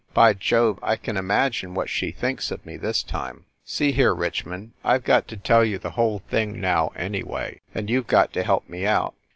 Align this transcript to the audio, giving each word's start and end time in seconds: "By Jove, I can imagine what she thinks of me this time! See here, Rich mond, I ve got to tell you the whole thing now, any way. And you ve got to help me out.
"By 0.15 0.33
Jove, 0.33 0.79
I 0.81 0.95
can 0.95 1.15
imagine 1.15 1.75
what 1.75 1.87
she 1.87 2.09
thinks 2.11 2.49
of 2.49 2.65
me 2.65 2.75
this 2.75 3.03
time! 3.03 3.45
See 3.63 3.91
here, 3.91 4.15
Rich 4.15 4.47
mond, 4.47 4.71
I 4.83 4.97
ve 4.97 5.03
got 5.03 5.27
to 5.27 5.37
tell 5.37 5.63
you 5.63 5.77
the 5.77 5.91
whole 5.91 6.23
thing 6.27 6.59
now, 6.59 6.91
any 6.95 7.21
way. 7.21 7.61
And 7.75 7.87
you 7.87 8.01
ve 8.01 8.07
got 8.07 8.33
to 8.33 8.41
help 8.43 8.67
me 8.67 8.87
out. 8.87 9.13